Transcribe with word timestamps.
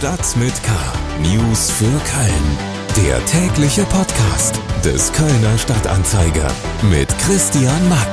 Stadt 0.00 0.34
mit 0.38 0.54
K. 0.62 0.72
News 1.20 1.70
für 1.72 1.84
Köln. 1.84 3.06
Der 3.06 3.22
tägliche 3.26 3.84
Podcast 3.84 4.58
des 4.82 5.12
Kölner 5.12 5.58
Stadtanzeiger 5.58 6.50
mit 6.90 7.06
Christian 7.18 7.86
Mack. 7.90 8.08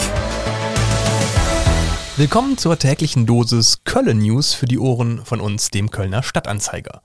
Willkommen 2.18 2.58
zur 2.58 2.78
täglichen 2.78 3.26
Dosis 3.26 3.86
Köln 3.86 4.18
News 4.18 4.54
für 4.54 4.66
die 4.66 4.80
Ohren 4.80 5.24
von 5.24 5.40
uns, 5.40 5.70
dem 5.70 5.90
Kölner 5.90 6.24
Stadtanzeiger. 6.24 7.02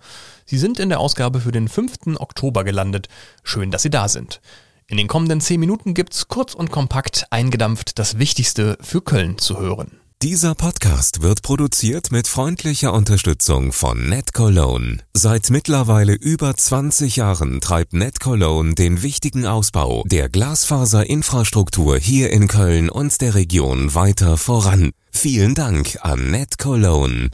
Sie 0.46 0.58
sind 0.58 0.80
in 0.80 0.88
der 0.88 0.98
Ausgabe 0.98 1.38
für 1.38 1.52
den 1.52 1.68
5. 1.68 2.18
Oktober 2.18 2.64
gelandet. 2.64 3.08
Schön, 3.44 3.70
dass 3.70 3.82
Sie 3.82 3.90
da 3.90 4.08
sind. 4.08 4.40
In 4.88 4.96
den 4.96 5.06
kommenden 5.06 5.40
10 5.40 5.60
Minuten 5.60 5.94
gibt's 5.94 6.26
kurz 6.26 6.54
und 6.54 6.72
kompakt 6.72 7.28
eingedampft 7.30 8.00
das 8.00 8.18
Wichtigste 8.18 8.76
für 8.80 9.00
Köln 9.00 9.38
zu 9.38 9.60
hören. 9.60 10.01
Dieser 10.22 10.54
Podcast 10.54 11.22
wird 11.22 11.42
produziert 11.42 12.12
mit 12.12 12.28
freundlicher 12.28 12.92
Unterstützung 12.92 13.72
von 13.72 14.08
NetCologne. 14.08 14.98
Seit 15.14 15.50
mittlerweile 15.50 16.12
über 16.12 16.54
20 16.54 17.16
Jahren 17.16 17.60
treibt 17.60 17.92
NetCologne 17.92 18.76
den 18.76 19.02
wichtigen 19.02 19.46
Ausbau 19.46 20.04
der 20.06 20.28
Glasfaserinfrastruktur 20.28 21.98
hier 21.98 22.30
in 22.30 22.46
Köln 22.46 22.88
und 22.88 23.20
der 23.20 23.34
Region 23.34 23.96
weiter 23.96 24.36
voran. 24.36 24.92
Vielen 25.10 25.56
Dank 25.56 25.98
an 26.02 26.30
NetCologne. 26.30 27.30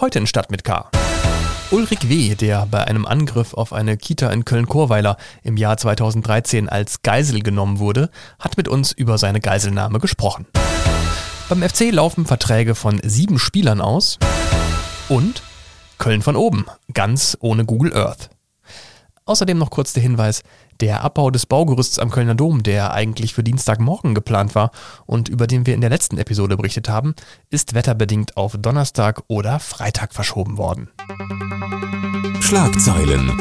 Heute 0.00 0.20
in 0.20 0.26
Stadt 0.26 0.50
mit 0.50 0.64
K. 0.64 0.88
Ulrich 1.72 2.08
W., 2.08 2.34
der 2.36 2.64
bei 2.64 2.84
einem 2.84 3.04
Angriff 3.04 3.52
auf 3.52 3.74
eine 3.74 3.98
Kita 3.98 4.30
in 4.30 4.46
Köln-Chorweiler 4.46 5.18
im 5.42 5.58
Jahr 5.58 5.76
2013 5.76 6.70
als 6.70 7.02
Geisel 7.02 7.42
genommen 7.42 7.80
wurde, 7.80 8.08
hat 8.38 8.56
mit 8.56 8.66
uns 8.66 8.92
über 8.92 9.18
seine 9.18 9.40
Geiselnahme 9.40 9.98
gesprochen. 9.98 10.46
Beim 11.48 11.62
FC 11.62 11.92
laufen 11.92 12.24
Verträge 12.24 12.74
von 12.74 13.00
sieben 13.04 13.38
Spielern 13.38 13.82
aus 13.82 14.18
und 15.10 15.42
Köln 15.98 16.22
von 16.22 16.36
oben, 16.36 16.64
ganz 16.94 17.36
ohne 17.38 17.66
Google 17.66 17.94
Earth. 17.94 18.30
Außerdem 19.26 19.58
noch 19.58 19.68
kurz 19.68 19.92
der 19.92 20.02
Hinweis, 20.02 20.42
der 20.80 21.04
Abbau 21.04 21.30
des 21.30 21.44
Baugerüsts 21.44 21.98
am 21.98 22.10
Kölner 22.10 22.34
Dom, 22.34 22.62
der 22.62 22.94
eigentlich 22.94 23.34
für 23.34 23.42
Dienstagmorgen 23.42 24.14
geplant 24.14 24.54
war 24.54 24.70
und 25.04 25.28
über 25.28 25.46
den 25.46 25.66
wir 25.66 25.74
in 25.74 25.82
der 25.82 25.90
letzten 25.90 26.16
Episode 26.16 26.56
berichtet 26.56 26.88
haben, 26.88 27.14
ist 27.50 27.74
wetterbedingt 27.74 28.38
auf 28.38 28.56
Donnerstag 28.58 29.22
oder 29.28 29.60
Freitag 29.60 30.14
verschoben 30.14 30.56
worden. 30.56 30.88
Schlagzeilen. 32.40 33.32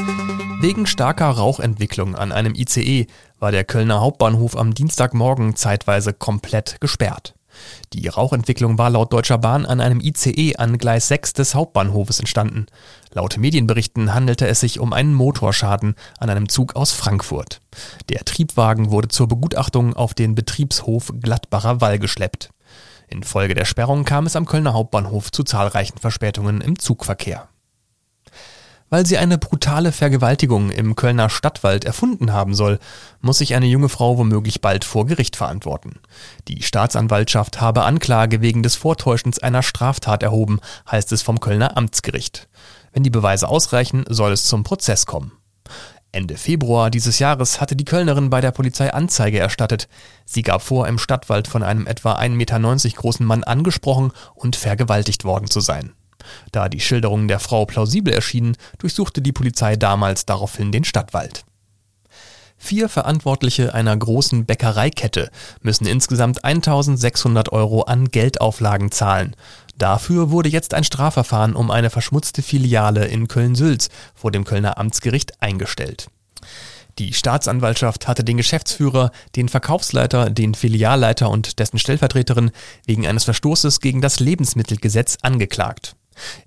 Wegen 0.60 0.86
starker 0.86 1.30
Rauchentwicklung 1.30 2.16
an 2.16 2.34
einem 2.34 2.54
ICE 2.54 3.08
war 3.40 3.52
der 3.52 3.64
Kölner 3.64 4.02
Hauptbahnhof 4.02 4.58
am 4.58 4.74
Dienstagmorgen 4.74 5.56
zeitweise 5.56 6.14
komplett 6.14 6.80
gesperrt. 6.82 7.34
Die 7.94 8.08
Rauchentwicklung 8.08 8.78
war 8.78 8.90
laut 8.90 9.14
Deutscher 9.14 9.38
Bahn 9.38 9.66
an 9.66 9.82
einem 9.82 10.00
ICE 10.00 10.56
an 10.58 10.78
Gleis 10.78 11.08
6 11.08 11.34
des 11.34 11.56
Hauptbahnhofes 11.56 12.20
entstanden. 12.20 12.66
Laut 13.12 13.38
Medienberichten 13.38 14.14
handelte 14.14 14.48
es 14.48 14.60
sich 14.60 14.80
um 14.80 14.94
einen 14.94 15.14
Motorschaden 15.14 15.96
an 16.20 16.30
einem 16.30 16.50
Zug 16.50 16.76
aus 16.76 16.92
Frankfurt. 16.92 17.62
Der 18.10 18.26
Triebwagen 18.26 18.92
wurde 18.92 19.10
zur 19.10 19.28
Begutachtung 19.28 19.94
auf 19.94 20.14
den 20.14 20.36
Betriebshof 20.36 21.14
Gladbacher 21.22 21.82
Wall 21.82 22.00
geschleppt. 22.00 22.50
Infolge 23.08 23.54
der 23.54 23.66
Sperrung 23.66 24.06
kam 24.06 24.26
es 24.26 24.36
am 24.36 24.46
Kölner 24.46 24.74
Hauptbahnhof 24.74 25.32
zu 25.32 25.44
zahlreichen 25.44 26.00
Verspätungen 26.00 26.62
im 26.62 26.80
Zugverkehr 26.80 27.48
weil 28.94 29.08
sie 29.08 29.18
eine 29.18 29.40
brutale 29.40 29.92
Vergewaltigung 29.92 30.70
im 30.70 30.96
Kölner 30.96 31.32
Stadtwald 31.32 31.84
erfunden 31.84 32.32
haben 32.32 32.54
soll, 32.54 32.78
muss 33.22 33.40
sich 33.40 33.56
eine 33.56 33.66
junge 33.66 33.90
Frau 33.90 34.20
womöglich 34.20 34.62
bald 34.62 34.86
vor 34.86 35.08
Gericht 35.08 35.36
verantworten. 35.36 35.96
Die 36.48 36.62
Staatsanwaltschaft 36.62 37.60
habe 37.60 37.86
Anklage 37.86 38.42
wegen 38.42 38.62
des 38.62 38.76
Vortäuschens 38.76 39.40
einer 39.40 39.64
Straftat 39.64 40.22
erhoben, 40.22 40.60
heißt 40.92 41.12
es 41.12 41.24
vom 41.24 41.40
Kölner 41.40 41.76
Amtsgericht. 41.76 42.48
Wenn 42.92 43.02
die 43.02 43.10
Beweise 43.10 43.48
ausreichen, 43.48 44.06
soll 44.10 44.32
es 44.32 44.46
zum 44.46 44.64
Prozess 44.64 45.08
kommen. 45.08 45.32
Ende 46.12 46.38
Februar 46.38 46.92
dieses 46.92 47.18
Jahres 47.18 47.60
hatte 47.60 47.76
die 47.76 47.86
Kölnerin 47.86 48.30
bei 48.30 48.42
der 48.42 48.52
Polizei 48.52 48.94
Anzeige 48.94 49.40
erstattet. 49.40 49.88
Sie 50.24 50.44
gab 50.44 50.62
vor, 50.62 50.88
im 50.88 51.00
Stadtwald 51.00 51.48
von 51.48 51.64
einem 51.64 51.88
etwa 51.88 52.14
1,90 52.14 52.30
Meter 52.36 52.60
großen 53.02 53.26
Mann 53.26 53.44
angesprochen 53.44 54.12
und 54.36 54.56
vergewaltigt 54.56 55.24
worden 55.24 55.50
zu 55.50 55.62
sein. 55.62 55.94
Da 56.52 56.70
die 56.70 56.80
Schilderungen 56.80 57.28
der 57.28 57.40
Frau 57.40 57.66
plausibel 57.66 58.14
erschienen, 58.14 58.58
durchsuchte 58.78 59.22
die 59.22 59.32
Polizei 59.32 59.76
damals 59.76 60.26
daraufhin 60.26 60.72
den 60.72 60.84
Stadtwald. 60.84 61.46
Vier 62.58 62.88
Verantwortliche 62.88 63.74
einer 63.74 63.96
großen 63.98 64.46
Bäckereikette 64.46 65.30
müssen 65.62 65.86
insgesamt 65.86 66.46
1600 66.46 67.52
Euro 67.52 67.82
an 67.82 68.08
Geldauflagen 68.08 68.90
zahlen. 68.90 69.36
Dafür 69.78 70.32
wurde 70.32 70.48
jetzt 70.48 70.74
ein 70.74 70.86
Strafverfahren 70.86 71.56
um 71.56 71.72
eine 71.72 71.90
verschmutzte 71.90 72.42
Filiale 72.42 73.06
in 73.06 73.28
Köln-Sülz 73.28 73.90
vor 74.16 74.32
dem 74.32 74.46
Kölner 74.46 74.78
Amtsgericht 74.78 75.42
eingestellt. 75.42 76.08
Die 77.00 77.14
Staatsanwaltschaft 77.14 78.08
hatte 78.08 78.24
den 78.24 78.38
Geschäftsführer, 78.38 79.12
den 79.36 79.50
Verkaufsleiter, 79.50 80.30
den 80.30 80.54
Filialleiter 80.54 81.30
und 81.30 81.60
dessen 81.60 81.80
Stellvertreterin 81.80 82.52
wegen 82.86 83.08
eines 83.08 83.24
Verstoßes 83.24 83.80
gegen 83.80 84.00
das 84.00 84.20
Lebensmittelgesetz 84.20 85.18
angeklagt. 85.22 85.96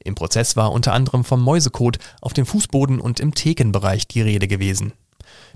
Im 0.03 0.15
Prozess 0.15 0.56
war 0.56 0.72
unter 0.72 0.93
anderem 0.93 1.25
vom 1.25 1.43
Mäusekot 1.43 1.99
auf 2.21 2.32
dem 2.32 2.47
Fußboden 2.47 3.00
und 3.00 3.21
im 3.21 3.34
Thekenbereich 3.34 4.09
die 4.09 4.22
Rede 4.22 4.49
gewesen. 4.49 4.93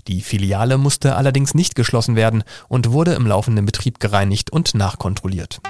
Die 0.07 0.21
Filiale 0.21 0.77
musste 0.77 1.15
allerdings 1.15 1.53
nicht 1.53 1.75
geschlossen 1.75 2.15
werden 2.15 2.43
und 2.67 2.91
wurde 2.91 3.13
im 3.13 3.27
laufenden 3.27 3.65
Betrieb 3.65 3.99
gereinigt 3.99 4.51
und 4.51 4.73
nachkontrolliert. 4.73 5.61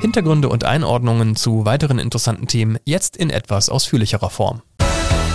Hintergründe 0.00 0.48
und 0.48 0.64
Einordnungen 0.64 1.36
zu 1.36 1.64
weiteren 1.64 1.98
interessanten 1.98 2.46
Themen 2.46 2.78
jetzt 2.84 3.16
in 3.16 3.30
etwas 3.30 3.68
ausführlicherer 3.68 4.30
Form. 4.30 4.62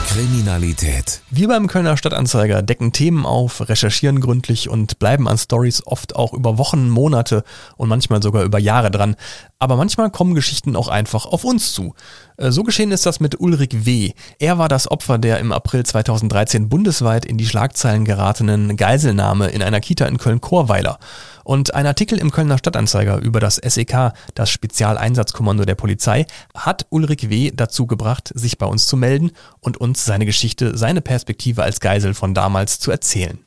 Kriminalität. 0.08 1.22
Wir 1.30 1.48
beim 1.48 1.68
Kölner 1.68 1.98
Stadtanzeiger 1.98 2.62
decken 2.62 2.92
Themen 2.92 3.26
auf, 3.26 3.68
recherchieren 3.68 4.20
gründlich 4.20 4.70
und 4.70 5.00
bleiben 5.00 5.28
an 5.28 5.38
Stories 5.38 5.86
oft 5.86 6.16
auch 6.16 6.34
über 6.34 6.58
Wochen, 6.58 6.90
Monate 6.90 7.44
und 7.78 7.90
manchmal 7.90 8.22
sogar 8.22 8.44
über 8.44 8.60
Jahre 8.60 8.92
dran. 8.92 9.16
Aber 9.60 9.76
manchmal 9.76 10.12
kommen 10.12 10.36
Geschichten 10.36 10.76
auch 10.76 10.88
einfach 10.88 11.26
auf 11.26 11.44
uns 11.44 11.74
zu. 11.74 11.96
Äh, 12.38 12.52
so 12.52 12.64
geschehen 12.64 12.92
ist 12.92 13.06
das 13.06 13.20
mit 13.20 13.40
Ulrich 13.40 13.86
W. 13.86 14.12
Er 14.40 14.58
war 14.58 14.70
das 14.70 14.90
Opfer 14.90 15.18
der 15.18 15.40
im 15.40 15.52
April 15.52 15.86
2013 15.86 16.70
bundesweit 16.70 17.26
in 17.26 17.38
die 17.38 17.46
Schlagzeilen 17.46 18.06
geratenen 18.06 18.76
Geiselnahme 18.76 19.48
in 19.48 19.62
einer 19.62 19.80
Kita 19.80 20.06
in 20.06 20.18
Köln-Chorweiler. 20.18 21.00
Und 21.44 21.74
ein 21.74 21.86
Artikel 21.86 22.18
im 22.18 22.32
Kölner 22.32 22.58
Stadtanzeiger 22.58 23.18
über 23.20 23.40
das 23.40 23.58
SEK, 23.58 24.14
das 24.34 24.50
Spezialeinsatzkommando 24.50 25.66
der 25.66 25.76
Polizei, 25.76 26.26
hat 26.56 26.86
Ulrich 26.90 27.30
W. 27.30 27.52
dazu 27.54 27.86
gebracht, 27.86 28.32
sich 28.34 28.58
bei 28.58 28.66
uns 28.66 28.86
zu 28.86 28.96
melden 28.96 29.32
und 29.60 29.78
uns 29.78 30.06
seine 30.06 30.26
Geschichte, 30.26 30.78
seine 30.78 31.02
Perspektive 31.02 31.64
als 31.64 31.82
Geisel 31.82 32.14
von 32.14 32.34
damals 32.34 32.80
zu 32.80 32.92
erzählen. 32.92 33.40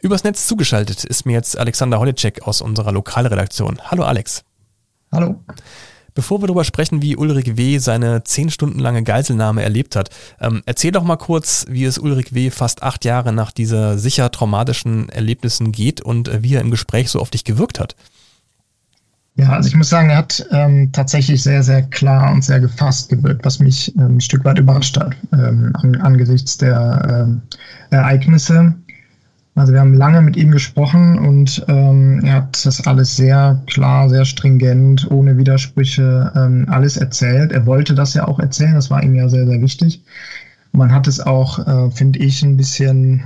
Übers 0.00 0.24
Netz 0.24 0.46
zugeschaltet 0.46 1.04
ist 1.04 1.26
mir 1.26 1.32
jetzt 1.32 1.58
Alexander 1.58 1.98
Holicek 1.98 2.42
aus 2.42 2.60
unserer 2.60 2.92
Lokalredaktion. 2.92 3.80
Hallo 3.90 4.04
Alex. 4.04 4.44
Hallo. 5.10 5.42
Bevor 6.18 6.42
wir 6.42 6.48
darüber 6.48 6.64
sprechen, 6.64 7.00
wie 7.00 7.14
Ulrich 7.14 7.56
W. 7.56 7.78
seine 7.78 8.24
zehn 8.24 8.50
Stunden 8.50 8.80
lange 8.80 9.04
Geiselnahme 9.04 9.62
erlebt 9.62 9.94
hat, 9.94 10.10
ähm, 10.40 10.64
erzähl 10.66 10.90
doch 10.90 11.04
mal 11.04 11.14
kurz, 11.14 11.64
wie 11.68 11.84
es 11.84 11.96
Ulrich 11.96 12.34
W. 12.34 12.50
fast 12.50 12.82
acht 12.82 13.04
Jahre 13.04 13.32
nach 13.32 13.52
dieser 13.52 13.98
sicher 13.98 14.28
traumatischen 14.32 15.10
Erlebnissen 15.10 15.70
geht 15.70 16.00
und 16.00 16.26
äh, 16.26 16.42
wie 16.42 16.56
er 16.56 16.60
im 16.60 16.72
Gespräch 16.72 17.08
so 17.08 17.20
auf 17.20 17.30
dich 17.30 17.44
gewirkt 17.44 17.78
hat. 17.78 17.94
Ja, 19.36 19.50
also 19.50 19.68
ich 19.68 19.76
muss 19.76 19.90
sagen, 19.90 20.10
er 20.10 20.16
hat 20.16 20.44
ähm, 20.50 20.90
tatsächlich 20.90 21.40
sehr, 21.40 21.62
sehr 21.62 21.82
klar 21.82 22.32
und 22.32 22.42
sehr 22.42 22.58
gefasst 22.58 23.10
gewirkt, 23.10 23.44
was 23.44 23.60
mich 23.60 23.96
ähm, 23.96 24.16
ein 24.16 24.20
Stück 24.20 24.44
weit 24.44 24.58
überrascht 24.58 24.98
hat 24.98 25.14
ähm, 25.32 25.70
an, 25.74 25.94
angesichts 26.00 26.58
der 26.58 27.26
ähm, 27.28 27.42
Ereignisse. 27.90 28.74
Also 29.58 29.72
wir 29.72 29.80
haben 29.80 29.94
lange 29.94 30.20
mit 30.20 30.36
ihm 30.36 30.52
gesprochen 30.52 31.18
und 31.18 31.64
ähm, 31.66 32.20
er 32.24 32.34
hat 32.34 32.64
das 32.64 32.86
alles 32.86 33.16
sehr 33.16 33.60
klar, 33.66 34.08
sehr 34.08 34.24
stringent, 34.24 35.10
ohne 35.10 35.36
Widersprüche 35.36 36.32
ähm, 36.36 36.66
alles 36.68 36.96
erzählt. 36.96 37.50
Er 37.50 37.66
wollte 37.66 37.96
das 37.96 38.14
ja 38.14 38.28
auch 38.28 38.38
erzählen, 38.38 38.74
das 38.74 38.88
war 38.88 39.02
ihm 39.02 39.16
ja 39.16 39.28
sehr, 39.28 39.46
sehr 39.46 39.60
wichtig. 39.60 40.04
Man 40.70 40.92
hat 40.92 41.08
es 41.08 41.18
auch, 41.18 41.66
äh, 41.66 41.90
finde 41.90 42.20
ich, 42.20 42.40
ein 42.42 42.56
bisschen 42.56 43.24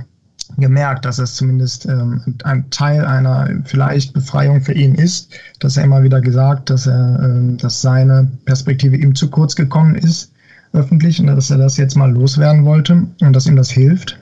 gemerkt, 0.57 1.05
dass 1.05 1.19
es 1.19 1.35
zumindest 1.35 1.85
ähm, 1.85 2.21
ein 2.43 2.67
Teil 2.71 3.05
einer 3.05 3.49
vielleicht 3.65 4.13
Befreiung 4.13 4.61
für 4.61 4.73
ihn 4.73 4.95
ist, 4.95 5.33
dass 5.59 5.77
er 5.77 5.83
immer 5.83 6.01
wieder 6.01 6.19
gesagt, 6.19 6.71
dass 6.71 6.87
er, 6.87 7.19
äh, 7.21 7.57
dass 7.57 7.81
seine 7.81 8.27
Perspektive 8.45 8.97
ihm 8.97 9.13
zu 9.13 9.29
kurz 9.29 9.55
gekommen 9.55 9.93
ist 9.93 10.31
öffentlich 10.73 11.19
und 11.19 11.27
dass 11.27 11.51
er 11.51 11.59
das 11.59 11.77
jetzt 11.77 11.95
mal 11.95 12.11
loswerden 12.11 12.65
wollte 12.65 13.05
und 13.21 13.33
dass 13.33 13.45
ihm 13.45 13.55
das 13.55 13.69
hilft. 13.69 14.17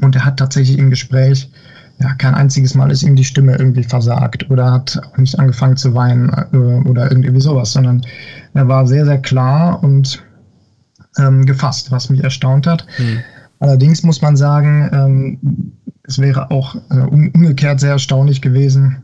Und 0.00 0.16
er 0.16 0.24
hat 0.24 0.38
tatsächlich 0.38 0.78
im 0.78 0.90
Gespräch, 0.90 1.50
ja, 1.98 2.14
kein 2.14 2.34
einziges 2.34 2.74
Mal 2.74 2.90
ist 2.90 3.02
ihm 3.02 3.14
die 3.14 3.24
Stimme 3.24 3.56
irgendwie 3.56 3.84
versagt 3.84 4.50
oder 4.50 4.72
hat 4.72 4.98
auch 5.04 5.18
nicht 5.18 5.38
angefangen 5.38 5.76
zu 5.76 5.94
weinen 5.94 6.30
äh, 6.52 6.88
oder 6.88 7.10
irgendwie 7.10 7.40
sowas, 7.40 7.72
sondern 7.72 8.00
er 8.54 8.68
war 8.68 8.86
sehr, 8.86 9.04
sehr 9.04 9.18
klar 9.18 9.82
und 9.84 10.22
ähm, 11.18 11.44
gefasst, 11.44 11.90
was 11.90 12.08
mich 12.08 12.24
erstaunt 12.24 12.66
hat. 12.66 12.86
Hm. 12.96 13.18
Allerdings 13.58 14.02
muss 14.02 14.22
man 14.22 14.36
sagen, 14.36 14.88
ähm, 14.92 15.72
es 16.04 16.18
wäre 16.18 16.50
auch 16.50 16.74
äh, 16.90 17.00
umgekehrt 17.00 17.80
sehr 17.80 17.92
erstaunlich 17.92 18.40
gewesen, 18.40 19.02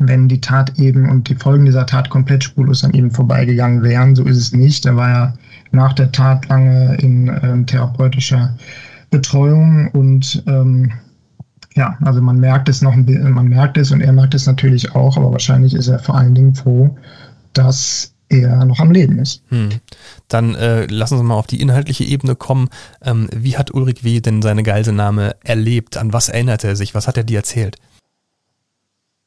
wenn 0.00 0.28
die 0.28 0.40
Tat 0.40 0.78
eben 0.78 1.08
und 1.08 1.28
die 1.28 1.36
Folgen 1.36 1.64
dieser 1.64 1.86
Tat 1.86 2.10
komplett 2.10 2.42
spurlos 2.42 2.82
an 2.82 2.92
ihm 2.92 3.12
vorbeigegangen 3.12 3.82
wären. 3.82 4.16
So 4.16 4.24
ist 4.24 4.38
es 4.38 4.52
nicht. 4.52 4.84
Er 4.86 4.96
war 4.96 5.08
ja 5.08 5.34
nach 5.70 5.92
der 5.92 6.10
Tat 6.10 6.48
lange 6.48 6.96
in 6.96 7.28
ähm, 7.42 7.66
therapeutischer 7.66 8.56
Betreuung 9.14 9.92
und 9.92 10.42
ähm, 10.48 10.90
ja, 11.76 11.96
also 12.02 12.20
man 12.20 12.40
merkt 12.40 12.68
es 12.68 12.82
noch, 12.82 12.96
man 12.96 13.46
merkt 13.46 13.78
es 13.78 13.92
und 13.92 14.00
er 14.00 14.12
merkt 14.12 14.34
es 14.34 14.46
natürlich 14.46 14.92
auch, 14.96 15.16
aber 15.16 15.30
wahrscheinlich 15.30 15.72
ist 15.72 15.86
er 15.86 16.00
vor 16.00 16.16
allen 16.16 16.34
Dingen 16.34 16.56
froh, 16.56 16.98
dass 17.52 18.12
er 18.28 18.64
noch 18.64 18.80
am 18.80 18.90
Leben 18.90 19.20
ist. 19.20 19.44
Hm. 19.50 19.68
Dann 20.26 20.56
äh, 20.56 20.86
lassen 20.86 21.16
Sie 21.16 21.22
mal 21.22 21.34
auf 21.34 21.46
die 21.46 21.60
inhaltliche 21.60 22.02
Ebene 22.02 22.34
kommen. 22.34 22.70
Ähm, 23.02 23.28
wie 23.32 23.56
hat 23.56 23.72
Ulrich 23.72 24.02
W. 24.02 24.20
denn 24.20 24.42
seine 24.42 24.64
Geiselnahme 24.64 25.36
erlebt? 25.44 25.96
An 25.96 26.12
was 26.12 26.28
erinnert 26.28 26.64
er 26.64 26.74
sich? 26.74 26.96
Was 26.96 27.06
hat 27.06 27.16
er 27.16 27.24
dir 27.24 27.38
erzählt? 27.38 27.76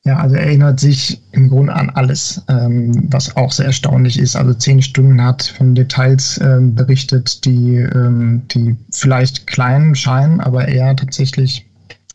Ja, 0.07 0.19
also 0.19 0.37
er 0.37 0.45
erinnert 0.45 0.79
sich 0.79 1.21
im 1.33 1.49
Grunde 1.49 1.75
an 1.75 1.89
alles, 1.89 2.41
ähm, 2.47 3.11
was 3.11 3.35
auch 3.35 3.51
sehr 3.51 3.65
erstaunlich 3.65 4.17
ist. 4.17 4.37
Also 4.37 4.53
zehn 4.53 4.81
Stunden 4.81 5.21
hat 5.21 5.53
von 5.57 5.75
Details 5.75 6.39
ähm, 6.41 6.75
berichtet, 6.75 7.43
die, 7.43 7.75
ähm, 7.75 8.43
die 8.49 8.77
vielleicht 8.89 9.47
klein 9.47 9.95
scheinen, 9.95 10.39
aber 10.39 10.69
er 10.69 10.95
tatsächlich 10.95 11.69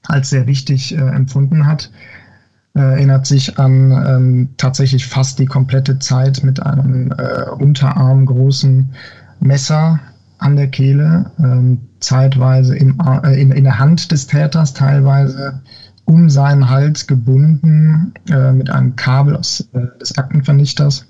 als 0.04 0.30
sehr 0.30 0.46
wichtig 0.46 0.96
äh, 0.96 1.00
empfunden 1.02 1.66
hat. 1.66 1.90
Äh, 2.74 2.80
erinnert 2.80 3.26
sich 3.26 3.58
an 3.58 3.90
ähm, 3.90 4.48
tatsächlich 4.56 5.06
fast 5.06 5.38
die 5.38 5.44
komplette 5.44 5.98
Zeit 5.98 6.42
mit 6.42 6.62
einem 6.62 7.12
äh, 7.12 7.50
unterarmgroßen 7.58 8.88
Messer 9.40 10.00
an 10.38 10.56
der 10.56 10.68
Kehle, 10.68 11.30
ähm, 11.38 11.82
zeitweise 12.00 12.74
im, 12.74 12.98
äh, 13.22 13.38
in, 13.38 13.52
in 13.52 13.64
der 13.64 13.78
Hand 13.78 14.10
des 14.12 14.28
Täters, 14.28 14.72
teilweise 14.72 15.60
um 16.04 16.28
seinen 16.30 16.68
Hals 16.68 17.06
gebunden 17.06 18.12
äh, 18.28 18.52
mit 18.52 18.70
einem 18.70 18.96
Kabel 18.96 19.36
aus, 19.36 19.68
äh, 19.72 19.98
des 20.00 20.16
Aktenvernichters. 20.18 21.06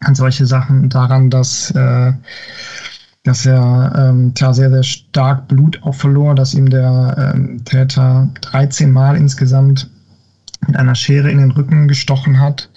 An 0.00 0.14
solche 0.14 0.46
Sachen 0.46 0.88
daran, 0.88 1.28
dass, 1.28 1.70
äh, 1.72 2.12
dass 3.24 3.44
er 3.44 3.92
ähm, 3.96 4.34
tja, 4.34 4.54
sehr, 4.54 4.70
sehr 4.70 4.82
stark 4.82 5.48
Blut 5.48 5.82
auch 5.82 5.94
verlor, 5.94 6.34
dass 6.34 6.54
ihm 6.54 6.70
der 6.70 7.32
ähm, 7.34 7.64
Täter 7.64 8.28
13 8.40 8.90
Mal 8.90 9.16
insgesamt 9.16 9.90
mit 10.66 10.76
einer 10.76 10.94
Schere 10.94 11.30
in 11.30 11.38
den 11.38 11.50
Rücken 11.50 11.88
gestochen 11.88 12.40
hat, 12.40 12.70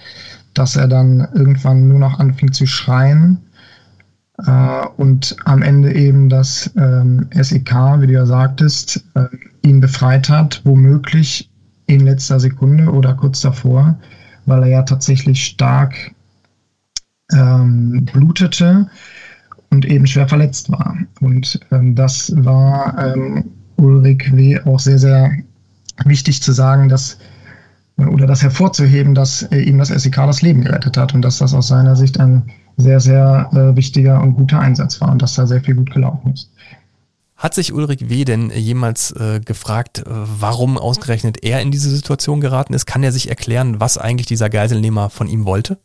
dass 0.53 0.75
er 0.75 0.88
dann 0.88 1.27
irgendwann 1.33 1.88
nur 1.88 1.99
noch 1.99 2.19
anfing 2.19 2.51
zu 2.51 2.65
schreien 2.65 3.39
äh, 4.38 4.85
und 4.97 5.35
am 5.45 5.61
Ende 5.61 5.94
eben 5.94 6.29
das 6.29 6.71
ähm, 6.75 7.27
SEK, 7.33 8.01
wie 8.01 8.07
du 8.07 8.13
ja 8.13 8.25
sagtest, 8.25 9.03
äh, 9.15 9.27
ihn 9.63 9.80
befreit 9.80 10.30
hat, 10.30 10.62
womöglich 10.63 11.50
in 11.88 12.01
letzter 12.01 12.39
Sekunde 12.39 12.92
oder 12.92 13.13
kurz 13.13 13.42
davor, 13.42 13.98
weil 14.45 14.63
er 14.63 14.69
ja 14.69 14.83
tatsächlich 14.83 15.44
stark 15.44 16.13
ähm, 17.31 18.06
blutete 18.12 18.89
und 19.69 19.86
eben 19.86 20.06
schwer 20.06 20.27
verletzt 20.27 20.71
war. 20.71 20.98
Und 21.21 21.60
ähm, 21.71 21.95
das 21.95 22.33
war 22.36 22.98
ähm, 22.98 23.45
Ulrich 23.77 24.31
W. 24.36 24.60
auch 24.62 24.80
sehr, 24.80 25.00
sehr 25.00 25.31
wichtig 26.06 26.42
zu 26.42 26.51
sagen, 26.51 26.89
dass 26.89 27.18
oder 27.98 28.25
das 28.25 28.42
hervorzuheben, 28.42 29.13
dass 29.13 29.44
äh, 29.44 29.59
ihm 29.59 29.77
das 29.77 29.89
SEK 29.89 30.16
das 30.16 30.42
Leben 30.42 30.63
gerettet 30.63 30.98
hat 30.98 31.13
und 31.13 31.21
dass 31.21 31.38
das 31.38 31.54
aus 31.54 31.68
seiner 31.68 31.95
Sicht 31.95 32.19
ein 32.19 32.44
sehr, 32.77 33.00
sehr 33.00 33.50
äh, 33.54 33.75
wichtiger 33.75 34.21
und 34.21 34.33
guter 34.33 34.59
Einsatz 34.59 35.00
war 35.00 35.12
und 35.12 35.21
dass 35.21 35.36
da 35.36 35.45
sehr 35.45 35.62
viel 35.62 35.75
gut 35.75 35.92
gelaufen 35.92 36.33
ist. 36.33 36.51
Hat 37.44 37.54
sich 37.54 37.74
Ulrich 37.74 38.10
W. 38.10 38.24
denn 38.24 38.51
jemals 38.51 39.12
äh, 39.12 39.42
gefragt, 39.42 40.00
äh, 40.00 40.04
warum 40.07 40.78
ausgerechnet 40.78 41.44
er 41.44 41.60
in 41.60 41.72
diese 41.72 41.90
Situation 41.90 42.40
geraten 42.40 42.74
ist? 42.74 42.86
Kann 42.86 43.04
er 43.04 43.12
sich 43.12 43.28
erklären, 43.28 43.81
was 43.81 43.98
eigentlich 43.98 44.28
dieser 44.28 44.50
Geiselnehmer 44.50 45.10
von 45.10 45.28
ihm 45.28 45.44
wollte? 45.44 45.78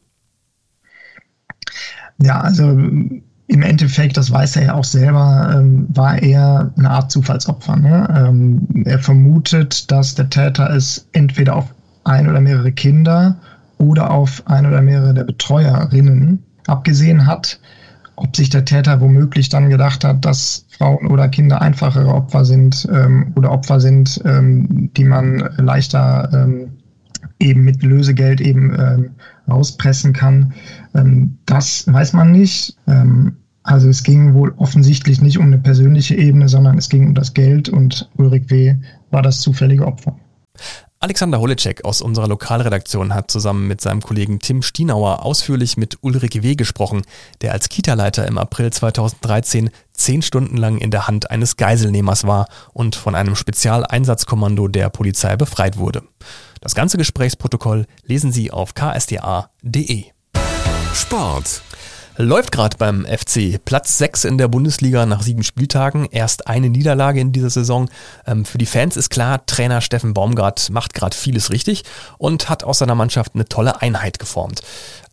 Ja, 2.22 2.42
also 2.42 2.68
im 2.68 3.22
Endeffekt, 3.48 4.16
das 4.16 4.30
weiß 4.30 4.54
er 4.54 4.66
ja 4.66 4.74
auch 4.74 4.84
selber, 4.84 5.52
ähm, 5.58 5.88
war 5.88 6.22
er 6.22 6.72
eine 6.78 6.90
Art 6.90 7.10
Zufallsopfer. 7.10 7.74
Ne? 7.74 8.06
Ähm, 8.16 8.84
er 8.84 9.00
vermutet, 9.00 9.90
dass 9.90 10.14
der 10.14 10.30
Täter 10.30 10.70
es 10.70 11.08
entweder 11.10 11.56
auf 11.56 11.74
ein 12.04 12.30
oder 12.30 12.40
mehrere 12.40 12.70
Kinder 12.70 13.36
oder 13.78 14.12
auf 14.12 14.44
ein 14.46 14.64
oder 14.64 14.80
mehrere 14.80 15.12
der 15.12 15.24
Betreuerinnen 15.24 16.40
abgesehen 16.68 17.26
hat. 17.26 17.58
Ob 18.20 18.34
sich 18.34 18.50
der 18.50 18.64
Täter 18.64 19.00
womöglich 19.00 19.48
dann 19.48 19.70
gedacht 19.70 20.02
hat, 20.02 20.24
dass 20.24 20.66
Frauen 20.76 21.06
oder 21.06 21.28
Kinder 21.28 21.62
einfachere 21.62 22.12
Opfer 22.12 22.44
sind 22.44 22.88
ähm, 22.92 23.32
oder 23.36 23.52
Opfer 23.52 23.78
sind, 23.78 24.20
ähm, 24.24 24.90
die 24.96 25.04
man 25.04 25.38
leichter 25.56 26.28
ähm, 26.32 26.72
eben 27.38 27.62
mit 27.62 27.84
Lösegeld 27.84 28.40
eben 28.40 28.74
ähm, 28.76 29.10
rauspressen 29.48 30.12
kann, 30.12 30.52
ähm, 30.94 31.38
das 31.46 31.86
weiß 31.86 32.12
man 32.12 32.32
nicht. 32.32 32.76
Ähm, 32.88 33.36
also 33.62 33.88
es 33.88 34.02
ging 34.02 34.34
wohl 34.34 34.52
offensichtlich 34.56 35.20
nicht 35.20 35.38
um 35.38 35.46
eine 35.46 35.58
persönliche 35.58 36.16
Ebene, 36.16 36.48
sondern 36.48 36.76
es 36.76 36.88
ging 36.88 37.06
um 37.06 37.14
das 37.14 37.34
Geld 37.34 37.68
und 37.68 38.10
Ulrich 38.16 38.50
W. 38.50 38.76
war 39.10 39.22
das 39.22 39.40
zufällige 39.40 39.86
Opfer. 39.86 40.16
Alexander 41.00 41.38
Holecek 41.38 41.84
aus 41.84 42.02
unserer 42.02 42.26
Lokalredaktion 42.26 43.14
hat 43.14 43.30
zusammen 43.30 43.68
mit 43.68 43.80
seinem 43.80 44.02
Kollegen 44.02 44.40
Tim 44.40 44.62
Stienauer 44.62 45.24
ausführlich 45.24 45.76
mit 45.76 45.98
Ulrike 46.00 46.42
W. 46.42 46.56
gesprochen, 46.56 47.02
der 47.40 47.52
als 47.52 47.68
Kita-Leiter 47.68 48.26
im 48.26 48.36
April 48.36 48.72
2013 48.72 49.70
zehn 49.92 50.22
Stunden 50.22 50.56
lang 50.56 50.78
in 50.78 50.90
der 50.90 51.06
Hand 51.06 51.30
eines 51.30 51.56
Geiselnehmers 51.56 52.26
war 52.26 52.48
und 52.72 52.96
von 52.96 53.14
einem 53.14 53.36
Spezialeinsatzkommando 53.36 54.66
der 54.66 54.88
Polizei 54.90 55.36
befreit 55.36 55.76
wurde. 55.76 56.02
Das 56.60 56.74
ganze 56.74 56.98
Gesprächsprotokoll 56.98 57.86
lesen 58.04 58.32
Sie 58.32 58.50
auf 58.50 58.74
ksda.de. 58.74 60.04
Sport. 60.94 61.62
Läuft 62.20 62.50
gerade 62.50 62.76
beim 62.76 63.06
FC. 63.06 63.64
Platz 63.64 63.96
6 63.98 64.24
in 64.24 64.38
der 64.38 64.48
Bundesliga 64.48 65.06
nach 65.06 65.22
sieben 65.22 65.44
Spieltagen. 65.44 66.08
Erst 66.10 66.48
eine 66.48 66.68
Niederlage 66.68 67.20
in 67.20 67.30
dieser 67.30 67.48
Saison. 67.48 67.88
Ähm, 68.26 68.44
für 68.44 68.58
die 68.58 68.66
Fans 68.66 68.96
ist 68.96 69.10
klar, 69.10 69.46
Trainer 69.46 69.80
Steffen 69.80 70.14
Baumgart 70.14 70.68
macht 70.70 70.94
gerade 70.94 71.16
vieles 71.16 71.52
richtig 71.52 71.84
und 72.18 72.48
hat 72.48 72.64
aus 72.64 72.78
seiner 72.78 72.96
Mannschaft 72.96 73.36
eine 73.36 73.44
tolle 73.44 73.82
Einheit 73.82 74.18
geformt. 74.18 74.62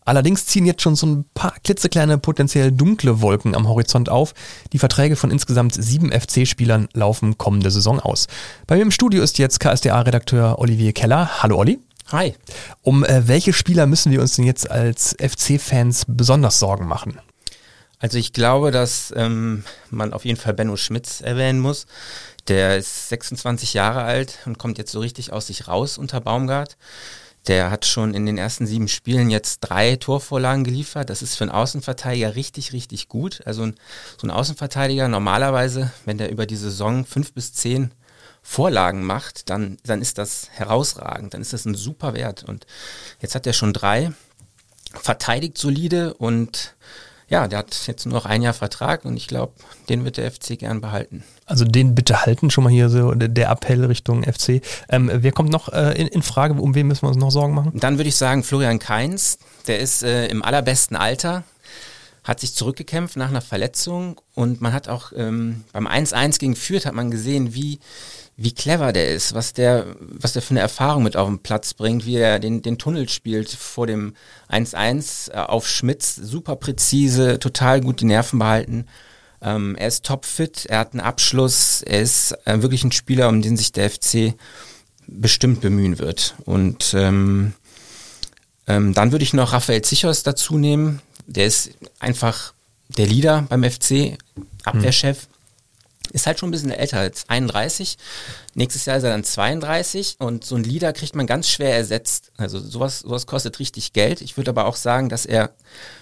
Allerdings 0.04 0.48
ziehen 0.48 0.66
jetzt 0.66 0.82
schon 0.82 0.96
so 0.96 1.06
ein 1.06 1.26
paar 1.36 1.54
klitzekleine, 1.64 2.18
potenziell 2.18 2.72
dunkle 2.72 3.22
Wolken 3.22 3.54
am 3.54 3.68
Horizont 3.68 4.10
auf. 4.10 4.34
Die 4.74 4.80
Verträge 4.80 5.16
von 5.16 5.30
insgesamt 5.30 5.76
sieben 5.76 6.12
FC-Spielern 6.12 6.88
laufen 6.94 7.38
kommende 7.38 7.70
Saison 7.70 8.00
aus. 8.00 8.26
Bei 8.66 8.78
mir 8.78 8.82
im 8.82 8.90
Studio 8.90 9.22
ist 9.22 9.38
jetzt 9.38 9.60
KSDA-Redakteur 9.60 10.58
Olivier 10.58 10.92
Keller. 10.92 11.44
Hallo 11.44 11.58
Olli. 11.58 11.85
Hi. 12.12 12.36
Um 12.84 13.04
äh, 13.04 13.28
welche 13.28 13.52
Spieler 13.52 13.88
müssen 13.88 14.12
wir 14.12 14.22
uns 14.22 14.36
denn 14.36 14.46
jetzt 14.46 14.70
als 14.70 15.16
FC-Fans 15.20 16.06
besonders 16.08 16.60
Sorgen 16.60 16.86
machen? 16.86 17.20
Also 17.98 18.20
ich 18.20 18.32
glaube, 18.32 18.70
dass 18.70 19.12
ähm, 19.16 19.64
man 19.90 20.14
auf 20.14 20.24
jeden 20.24 20.40
Fall 20.40 20.54
Benno 20.54 20.76
Schmitz 20.76 21.22
erwähnen 21.22 21.60
muss. 21.60 21.88
Der 22.48 22.78
ist 22.78 23.10
26 23.10 23.74
Jahre 23.74 24.04
alt 24.04 24.38
und 24.46 24.60
kommt 24.60 24.78
jetzt 24.78 24.92
so 24.92 25.00
richtig 25.00 25.34
aus 25.34 25.48
sich 25.48 25.68
raus 25.68 25.98
unter 25.98 26.22
Baumgart. 26.22 26.78
Der 27.48 27.72
hat 27.72 27.88
schon 27.88 28.14
in 28.14 28.28
den 28.28 28.38
ersten 28.38 28.68
sieben 28.68 28.88
Spielen 28.88 29.32
jetzt 29.32 29.62
drei 29.62 29.96
Torvorlagen 29.96 30.64
geliefert. 30.64 31.10
Das 31.10 31.24
ist 31.24 31.36
für 31.36 31.46
einen 31.46 31.52
Außenverteidiger 31.52 32.36
richtig, 32.36 32.72
richtig 32.72 33.08
gut. 33.08 33.42
Also 33.46 33.64
ein, 33.64 33.76
so 34.22 34.28
ein 34.28 34.32
Außenverteidiger 34.32 35.08
normalerweise, 35.08 35.92
wenn 36.06 36.20
der 36.20 36.32
über 36.32 36.46
die 36.46 36.56
Saison 36.56 37.04
fünf 37.04 37.34
bis 37.34 37.54
zehn 37.54 37.92
Vorlagen 38.48 39.04
macht, 39.04 39.50
dann, 39.50 39.78
dann 39.84 40.04
ist 40.04 40.20
das 40.20 40.50
herausragend, 40.52 41.34
dann 41.34 41.42
ist 41.42 41.52
das 41.52 41.66
ein 41.66 41.74
super 41.74 42.14
Wert. 42.14 42.44
Und 42.44 42.68
jetzt 43.20 43.34
hat 43.34 43.48
er 43.48 43.54
schon 43.54 43.74
drei, 43.74 44.12
verteidigt 44.94 45.58
solide 45.58 46.14
und 46.14 46.76
ja, 47.28 47.48
der 47.48 47.58
hat 47.58 47.88
jetzt 47.88 48.06
nur 48.06 48.14
noch 48.14 48.28
ein 48.28 48.44
Jahr 48.44 48.54
Vertrag 48.54 49.04
und 49.04 49.18
ich 49.18 49.28
glaube, 49.28 49.54
den 49.90 50.06
wird 50.06 50.18
der 50.18 50.32
FC 50.32 50.60
gern 50.60 50.80
behalten. 50.80 51.24
Also 51.48 51.66
den 51.66 51.96
bitte 51.96 52.22
halten, 52.22 52.52
schon 52.52 52.64
mal 52.64 52.70
hier 52.70 52.90
so 52.90 53.14
der 53.16 53.50
Appell 53.50 53.84
Richtung 53.84 54.24
FC. 54.24 54.62
Ähm, 54.90 55.10
wer 55.12 55.32
kommt 55.32 55.52
noch 55.52 55.74
äh, 55.74 56.00
in, 56.00 56.08
in, 56.08 56.22
Frage? 56.22 56.54
Um 56.54 56.76
wen 56.76 56.86
müssen 56.86 57.02
wir 57.02 57.10
uns 57.10 57.18
noch 57.18 57.32
Sorgen 57.32 57.56
machen? 57.56 57.72
Dann 57.74 57.98
würde 57.98 58.10
ich 58.10 58.16
sagen 58.16 58.44
Florian 58.44 58.78
Kainz, 58.78 59.40
der 59.66 59.80
ist 59.80 60.04
äh, 60.04 60.28
im 60.28 60.44
allerbesten 60.44 60.96
Alter, 60.96 61.44
hat 62.26 62.42
sich 62.42 62.54
zurückgekämpft 62.54 63.16
nach 63.16 63.30
einer 63.30 63.42
Verletzung 63.42 64.20
und 64.34 64.60
man 64.60 64.74
hat 64.74 64.90
auch 64.90 65.14
ähm, 65.16 65.64
beim 65.72 65.88
1-1 65.88 66.40
gegen 66.40 66.56
Fürth 66.56 66.86
hat 66.86 66.94
man 66.96 67.12
gesehen, 67.12 67.54
wie 67.54 67.80
wie 68.38 68.52
clever 68.52 68.92
der 68.92 69.14
ist, 69.14 69.34
was 69.34 69.54
der, 69.54 69.96
was 70.00 70.34
der 70.34 70.42
für 70.42 70.52
eine 70.52 70.60
Erfahrung 70.60 71.04
mit 71.04 71.16
auf 71.16 71.28
den 71.28 71.40
Platz 71.40 71.74
bringt, 71.74 72.06
wie 72.06 72.18
er 72.18 72.40
den, 72.40 72.62
den 72.62 72.78
Tunnel 72.78 73.08
spielt 73.08 73.50
vor 73.50 73.88
dem 73.88 74.14
1-1 74.50 75.32
äh, 75.32 75.38
auf 75.38 75.68
Schmitz, 75.68 76.16
super 76.16 76.58
präzise, 76.58 77.40
total 77.40 77.80
gut 77.80 78.02
die 78.02 78.06
Nerven 78.06 78.40
behalten. 78.40 78.88
Ähm, 79.42 79.76
er 79.78 79.88
ist 79.88 80.06
topfit, 80.06 80.66
er 80.66 80.80
hat 80.80 80.92
einen 80.92 81.02
Abschluss, 81.02 81.82
er 81.82 82.02
ist 82.02 82.34
äh, 82.46 82.62
wirklich 82.62 82.84
ein 82.84 82.92
Spieler, 82.92 83.30
um 83.30 83.42
den 83.42 83.56
sich 83.56 83.72
der 83.72 83.90
FC 83.90 84.34
bestimmt 85.08 85.62
bemühen 85.62 86.00
wird. 86.00 86.36
Und 86.44 86.94
ähm, 86.94 87.54
ähm, 88.68 88.94
dann 88.94 89.12
würde 89.12 89.24
ich 89.24 89.34
noch 89.34 89.54
Raphael 89.54 89.82
Zichos 89.82 90.24
dazu 90.24 90.58
nehmen. 90.58 91.02
Der 91.28 91.46
ist 91.46 91.72
einfach 92.00 92.54
der 92.90 93.08
Leader 93.08 93.46
beim 93.50 93.64
FC, 93.64 94.18
Abwehrchef. 94.64 95.28
ist 96.12 96.28
halt 96.28 96.40
schon 96.40 96.50
ein 96.50 96.52
bisschen 96.52 96.72
älter 96.72 97.00
als 97.00 97.28
31. 97.30 97.98
Nächstes 98.54 98.86
Jahr 98.86 98.98
ist 98.98 99.04
er 99.04 99.10
dann 99.10 99.24
32 99.24 100.16
und 100.20 100.46
so 100.46 100.56
ein 100.56 100.64
Lieder 100.64 100.94
kriegt 100.94 101.16
man 101.16 101.28
ganz 101.28 101.50
schwer 101.50 101.76
ersetzt. 101.76 102.32
Also 102.38 102.60
sowas, 102.60 103.00
sowas 103.00 103.28
kostet 103.28 103.60
richtig 103.60 103.94
Geld. 103.94 104.22
Ich 104.22 104.38
würde 104.38 104.52
aber 104.52 104.66
auch 104.66 104.76
sagen, 104.76 105.10
dass 105.10 105.26
er 105.26 105.52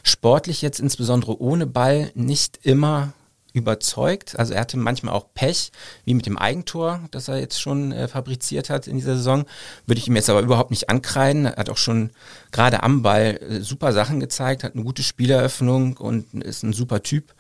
sportlich 0.04 0.62
jetzt 0.62 0.80
insbesondere 0.80 1.42
ohne 1.42 1.66
Ball 1.66 2.12
nicht 2.16 2.60
immer 2.64 3.14
überzeugt. 3.54 4.38
Also 4.38 4.54
er 4.54 4.62
hatte 4.62 4.78
manchmal 4.78 5.14
auch 5.14 5.28
Pech, 5.34 5.72
wie 6.06 6.16
mit 6.16 6.26
dem 6.26 6.38
Eigentor, 6.38 7.02
das 7.12 7.28
er 7.28 7.40
jetzt 7.40 7.62
schon 7.62 7.92
äh, 7.92 8.08
fabriziert 8.08 8.70
hat 8.70 8.88
in 8.88 8.98
dieser 8.98 9.16
Saison. 9.16 9.46
Würde 9.86 10.00
ich 10.00 10.08
ihm 10.08 10.16
jetzt 10.16 10.30
aber 10.30 10.42
überhaupt 10.42 10.72
nicht 10.72 10.90
ankreiden. 10.90 11.46
Er 11.46 11.56
hat 11.58 11.70
auch 11.70 11.78
schon 11.78 12.10
gerade 12.52 12.84
am 12.84 13.04
Ball 13.04 13.40
äh, 13.42 13.62
super 13.62 13.94
Sachen 13.94 14.20
gezeigt, 14.20 14.64
hat 14.64 14.74
eine 14.74 14.84
gute 14.84 15.04
Spieleröffnung 15.04 15.98
und 15.98 16.34
ist 16.44 16.64
ein 16.64 16.74
super 16.74 17.04
Typ. 17.04 17.34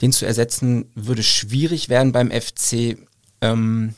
Den 0.00 0.12
zu 0.12 0.24
ersetzen 0.24 0.90
würde 0.94 1.22
schwierig 1.22 1.88
werden 1.88 2.12
beim 2.12 2.30
FC. 2.30 2.96
Ähm, 3.40 3.94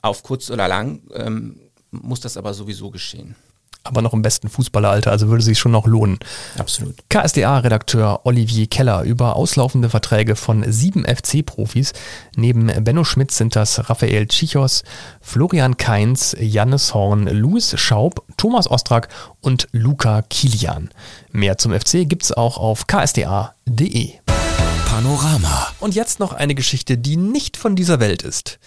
auf 0.00 0.22
kurz 0.22 0.48
oder 0.48 0.68
lang 0.68 1.02
ähm, 1.12 1.60
muss 1.90 2.20
das 2.20 2.36
aber 2.36 2.54
sowieso 2.54 2.90
geschehen 2.90 3.34
aber 3.84 4.02
noch 4.02 4.12
im 4.12 4.22
besten 4.22 4.48
Fußballeralter, 4.48 5.10
also 5.10 5.28
würde 5.28 5.42
sich 5.42 5.58
schon 5.58 5.72
noch 5.72 5.86
lohnen. 5.86 6.18
Absolut. 6.58 6.96
KSDA-Redakteur 7.08 8.20
Olivier 8.24 8.66
Keller 8.66 9.02
über 9.02 9.36
auslaufende 9.36 9.90
Verträge 9.90 10.36
von 10.36 10.64
sieben 10.70 11.04
FC-Profis. 11.04 11.92
Neben 12.36 12.66
Benno 12.84 13.04
Schmidt 13.04 13.30
sind 13.32 13.56
das 13.56 13.90
Raphael 13.90 14.26
Tschichos, 14.26 14.84
Florian 15.20 15.76
Kainz, 15.76 16.36
Jannis 16.38 16.94
Horn, 16.94 17.26
Louis 17.26 17.74
Schaub, 17.78 18.24
Thomas 18.36 18.70
Ostrak 18.70 19.08
und 19.40 19.68
Luca 19.72 20.22
Kilian. 20.22 20.90
Mehr 21.30 21.58
zum 21.58 21.72
FC 21.72 22.08
gibt's 22.08 22.32
auch 22.32 22.58
auf 22.58 22.86
ksda.de. 22.86 24.12
Panorama. 24.86 25.68
Und 25.80 25.94
jetzt 25.94 26.20
noch 26.20 26.32
eine 26.32 26.54
Geschichte, 26.54 26.98
die 26.98 27.16
nicht 27.16 27.56
von 27.56 27.74
dieser 27.74 27.98
Welt 27.98 28.22
ist. 28.22 28.58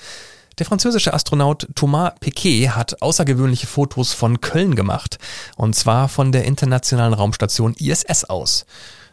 Der 0.57 0.65
französische 0.65 1.13
Astronaut 1.13 1.67
Thomas 1.75 2.13
Pesquet 2.21 2.69
hat 2.69 3.01
außergewöhnliche 3.01 3.67
Fotos 3.67 4.13
von 4.13 4.39
Köln 4.39 4.75
gemacht, 4.75 5.19
und 5.57 5.75
zwar 5.75 6.07
von 6.07 6.31
der 6.31 6.45
internationalen 6.45 7.13
Raumstation 7.13 7.74
ISS 7.74 8.24
aus. 8.24 8.65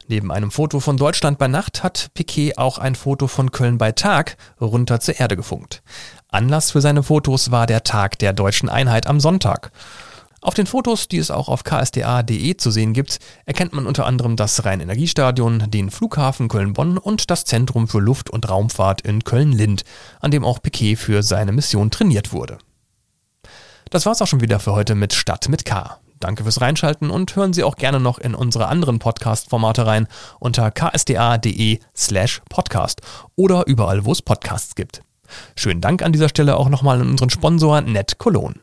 Neben 0.06 0.30
einem 0.30 0.52
Foto 0.52 0.78
von 0.78 0.96
Deutschland 0.96 1.38
bei 1.38 1.48
Nacht 1.48 1.82
hat 1.82 2.10
Piquet 2.14 2.58
auch 2.58 2.78
ein 2.78 2.94
Foto 2.94 3.26
von 3.26 3.50
Köln 3.50 3.76
bei 3.76 3.90
Tag 3.90 4.36
runter 4.60 5.00
zur 5.00 5.18
Erde 5.18 5.36
gefunkt. 5.36 5.82
Anlass 6.28 6.70
für 6.70 6.80
seine 6.80 7.02
Fotos 7.02 7.50
war 7.50 7.66
der 7.66 7.82
Tag 7.82 8.20
der 8.20 8.32
deutschen 8.32 8.68
Einheit 8.68 9.08
am 9.08 9.18
Sonntag. 9.18 9.72
Auf 10.42 10.54
den 10.54 10.66
Fotos, 10.66 11.06
die 11.06 11.18
es 11.18 11.30
auch 11.30 11.48
auf 11.48 11.62
ksda.de 11.62 12.56
zu 12.56 12.72
sehen 12.72 12.94
gibt, 12.94 13.20
erkennt 13.46 13.74
man 13.74 13.86
unter 13.86 14.06
anderem 14.06 14.34
das 14.34 14.64
Rhein-Energiestadion, 14.64 15.70
den 15.70 15.88
Flughafen 15.88 16.48
Köln-Bonn 16.48 16.98
und 16.98 17.30
das 17.30 17.44
Zentrum 17.44 17.86
für 17.86 18.00
Luft- 18.00 18.28
und 18.28 18.50
Raumfahrt 18.50 19.02
in 19.02 19.22
Köln-Lind, 19.22 19.84
an 20.18 20.32
dem 20.32 20.44
auch 20.44 20.60
Piquet 20.60 20.96
für 20.96 21.22
seine 21.22 21.52
Mission 21.52 21.92
trainiert 21.92 22.32
wurde. 22.32 22.58
Das 23.90 24.04
war's 24.04 24.20
auch 24.20 24.26
schon 24.26 24.40
wieder 24.40 24.58
für 24.58 24.72
heute 24.72 24.96
mit 24.96 25.12
Stadt 25.12 25.48
mit 25.48 25.64
K. 25.64 25.98
Danke 26.18 26.42
fürs 26.42 26.60
Reinschalten 26.60 27.10
und 27.10 27.36
hören 27.36 27.52
Sie 27.52 27.62
auch 27.62 27.76
gerne 27.76 28.00
noch 28.00 28.18
in 28.18 28.34
unsere 28.34 28.66
anderen 28.66 28.98
Podcast-Formate 28.98 29.86
rein 29.86 30.08
unter 30.40 30.72
ksda.de 30.72 31.78
slash 31.96 32.42
podcast 32.48 33.00
oder 33.36 33.68
überall, 33.68 34.04
wo 34.04 34.10
es 34.10 34.22
Podcasts 34.22 34.74
gibt. 34.74 35.02
Schönen 35.54 35.80
Dank 35.80 36.02
an 36.02 36.12
dieser 36.12 36.28
Stelle 36.28 36.56
auch 36.56 36.68
nochmal 36.68 37.00
an 37.00 37.10
unseren 37.10 37.30
Sponsor 37.30 37.80
Net 37.82 38.18
Cologne. 38.18 38.56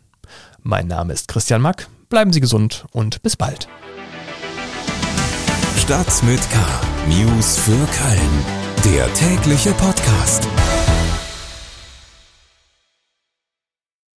Mein 0.63 0.87
Name 0.87 1.13
ist 1.13 1.27
Christian 1.27 1.61
Mack. 1.61 1.87
Bleiben 2.09 2.33
Sie 2.33 2.39
gesund 2.39 2.85
und 2.91 3.21
bis 3.21 3.35
bald. 3.35 3.67
Stadt 5.77 6.23
mit 6.23 6.41
K. 6.51 6.57
News 7.07 7.57
für 7.57 7.71
Köln. 7.71 8.95
Der 8.95 9.11
tägliche 9.13 9.71
Podcast. 9.73 10.47